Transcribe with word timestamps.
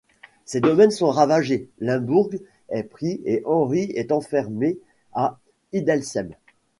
Ses 0.45 0.61
domaines 0.61 0.89
sont 0.89 1.11
ravagés, 1.11 1.69
Limbourg 1.79 2.31
est 2.69 2.81
pris 2.85 3.21
et 3.23 3.43
Henri 3.45 3.91
est 3.93 4.11
enfermé 4.11 4.79
à 5.13 5.37
Hildesheim. 5.73 6.31